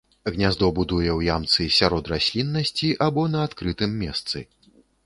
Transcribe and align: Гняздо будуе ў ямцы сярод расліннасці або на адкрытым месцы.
Гняздо 0.35 0.69
будуе 0.79 1.09
ў 1.17 1.27
ямцы 1.35 1.67
сярод 1.81 2.11
расліннасці 2.15 2.89
або 3.09 3.31
на 3.37 3.47
адкрытым 3.51 3.91
месцы. 4.03 4.49